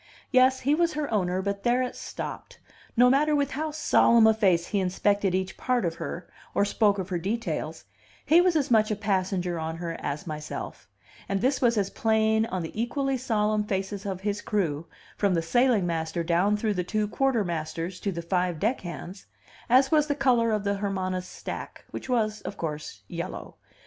[0.31, 2.57] Yes, he was her owner, but there it stopped,
[2.97, 6.97] no matter with how solemn a face he inspected each part of her, or spoke
[6.97, 7.85] of her details;
[8.25, 10.87] he was as much a passenger on her as myself;
[11.29, 14.87] and this was as plain on the equally solemn faces of his crew,
[15.17, 19.27] from the sailing master down through the two quartermasters to the five deck hands,
[19.69, 23.55] as was the color of the Hermana's stack, which was, of course, yellow.